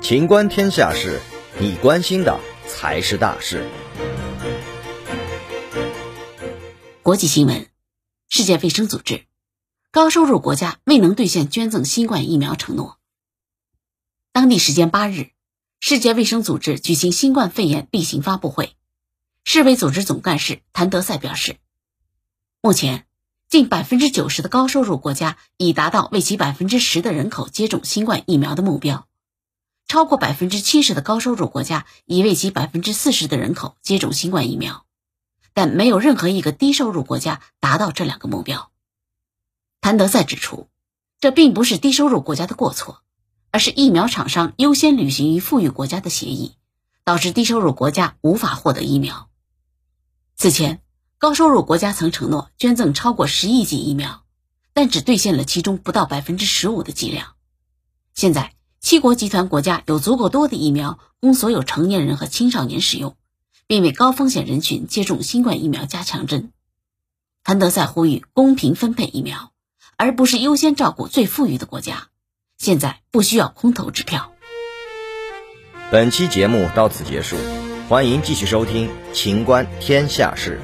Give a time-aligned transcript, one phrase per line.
[0.00, 1.20] 情观天下事，
[1.60, 3.68] 你关心的才是大事。
[7.02, 7.68] 国际新闻：
[8.30, 9.26] 世界卫生组织，
[9.90, 12.98] 高收入国家未能兑现捐赠新冠疫苗承诺。
[14.32, 15.30] 当地时间八日，
[15.80, 18.76] 世界卫生组织举行新冠肺炎例行发布会，
[19.44, 21.56] 世卫组织总干事谭德赛表示，
[22.62, 23.04] 目前
[23.48, 29.06] 近百分之九十的高收入国家已达到为其百分之十的人口接种新冠疫苗的目标。
[29.86, 34.84] 超过百分之七十的高收入国家已为其百分之四十的人口接种新冠疫苗，
[35.54, 38.70] 但没有任何一个低收入国家达到这两个目标。
[39.80, 40.68] 谭德赛指出，
[41.18, 43.02] 这并不是低收入国家的过错，
[43.50, 46.56] 而是疫苗厂商优先履行于富裕国家的协议，
[47.02, 49.30] 导致低收入国家无法获得疫苗。
[50.36, 50.82] 此前，
[51.18, 54.22] 高收入国家曾承诺捐赠超过十亿剂疫苗，
[54.72, 57.34] 但只兑现了其中不到百分之十五的剂量。
[58.14, 58.52] 现在。
[58.80, 63.16] 七国集团国家有足够多的疫苗供所有成年人和青少年使用，
[63.66, 66.52] 并为高风险人群接种新冠疫苗加强针。
[67.42, 69.50] 谭德赛呼吁公平分配疫苗，
[69.96, 72.06] 而不是优先照顾最富裕的国家。
[72.56, 74.32] 现在不需要空头支票。
[75.90, 77.36] 本期节目到此结束，
[77.88, 80.60] 欢迎继续收听《秦观天下事》。